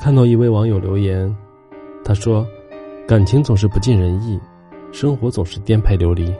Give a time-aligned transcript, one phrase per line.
[0.00, 1.34] 看到一位网友留言，
[2.04, 2.46] 他说
[3.08, 4.38] ：“感情总是不尽人意，
[4.92, 6.32] 生活总是颠沛流离。”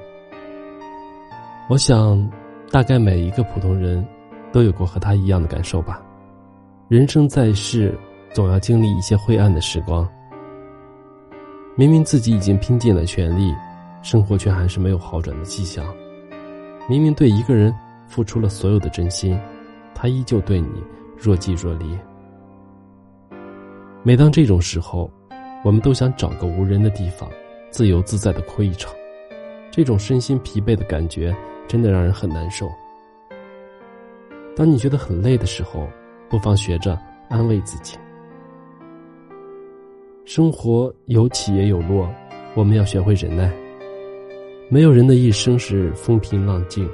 [1.68, 2.30] 我想，
[2.70, 4.06] 大概每一个普通人
[4.52, 6.00] 都有过和他一样的感受吧。
[6.86, 7.92] 人生在世，
[8.32, 10.08] 总要经历一些灰暗的时光。
[11.74, 13.52] 明明自己已经拼尽了全力，
[14.00, 15.84] 生活却还是没有好转的迹象。
[16.88, 17.74] 明明对一个人
[18.06, 19.36] 付出了所有的真心，
[19.92, 20.68] 他依旧对你
[21.18, 21.98] 若即若离。
[24.06, 25.10] 每当这种时候，
[25.64, 27.28] 我们都想找个无人的地方，
[27.70, 28.94] 自由自在的哭一场。
[29.68, 32.70] 这种身心疲惫的感觉，真的让人很难受。
[34.54, 35.88] 当你觉得很累的时候，
[36.30, 36.96] 不妨学着
[37.28, 37.98] 安慰自己。
[40.24, 42.08] 生活有起也有落，
[42.54, 43.52] 我们要学会忍耐。
[44.68, 46.88] 没有人的一生是风平浪静，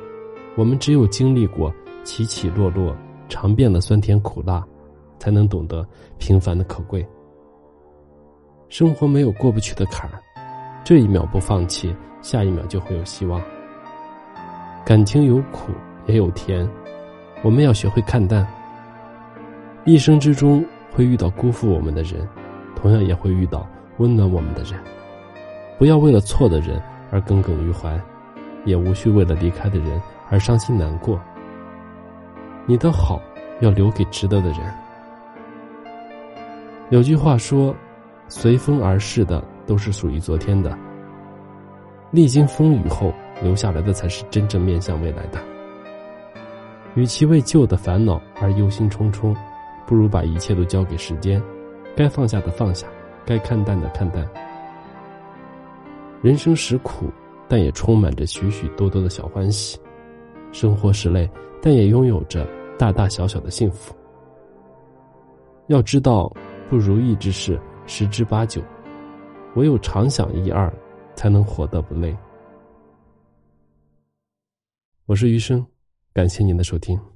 [0.56, 1.70] 我们只有经历过
[2.04, 2.96] 起起落落，
[3.28, 4.66] 尝遍了酸甜苦辣。
[5.22, 5.86] 才能懂得
[6.18, 7.06] 平凡的可贵。
[8.68, 10.18] 生活没有过不去的坎儿，
[10.82, 13.40] 这一秒不放弃，下一秒就会有希望。
[14.84, 15.70] 感情有苦
[16.06, 16.68] 也有甜，
[17.44, 18.44] 我们要学会看淡。
[19.84, 22.28] 一生之中会遇到辜负我们的人，
[22.74, 23.64] 同样也会遇到
[23.98, 24.74] 温暖我们的人。
[25.78, 27.96] 不要为了错的人而耿耿于怀，
[28.64, 31.20] 也无需为了离开的人而伤心难过。
[32.66, 33.22] 你的好
[33.60, 34.81] 要留给值得的人。
[36.92, 37.74] 有句话说
[38.28, 40.76] ：“随风而逝的都是属于昨天的，
[42.10, 43.10] 历经风雨后
[43.42, 45.40] 留下来的才是真正面向未来的。”
[46.94, 49.34] 与其为旧的烦恼而忧心忡忡，
[49.86, 51.42] 不如把一切都交给时间，
[51.96, 52.86] 该放下的放下，
[53.24, 54.28] 该看淡的看淡。
[56.20, 57.06] 人生实苦，
[57.48, 59.78] 但也充满着许许多多的小欢喜；
[60.52, 61.26] 生活实累，
[61.62, 62.46] 但也拥有着
[62.78, 63.94] 大大小小的幸福。
[65.68, 66.30] 要知道。
[66.68, 68.62] 不如意之事十之八九，
[69.56, 70.72] 唯有常想一二，
[71.14, 72.16] 才能活得不累。
[75.06, 75.64] 我是余生，
[76.12, 77.11] 感谢您的收听。